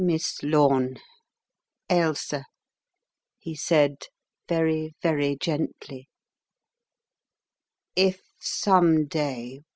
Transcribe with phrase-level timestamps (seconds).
[0.03, 0.97] "Miss Lorne
[1.87, 2.45] Ailsa,"
[3.37, 4.05] he said,
[4.49, 6.09] very, very gently,
[7.95, 9.61] "if some day